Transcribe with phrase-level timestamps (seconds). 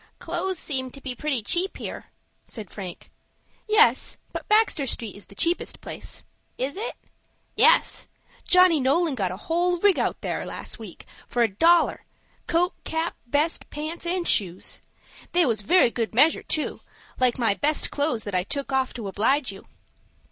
[0.17, 2.05] "Clothes seem to be pretty cheap here,"
[2.43, 3.11] said Frank.
[3.69, 6.23] "Yes, but Baxter Street is the cheapest place."
[6.57, 6.95] "Is it?"
[7.55, 8.07] "Yes.
[8.43, 13.69] Johnny Nolan got a whole rig out there last week, for a dollar,—coat, cap, vest,
[13.69, 14.81] pants, and shoes.
[15.33, 16.81] They was very good measure, too,
[17.19, 19.67] like my best clothes that I took off to oblige you."